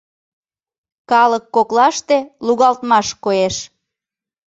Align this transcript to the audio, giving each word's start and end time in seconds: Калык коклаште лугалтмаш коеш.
Калык 1.11 1.45
коклаште 1.55 2.17
лугалтмаш 2.45 3.07
коеш. 3.23 3.55